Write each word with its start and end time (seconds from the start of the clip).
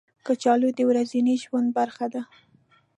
کچالو 0.25 0.69
د 0.77 0.79
ورځني 0.89 1.35
ژوند 1.43 1.67
برخه 1.77 2.05
ده 2.13 2.21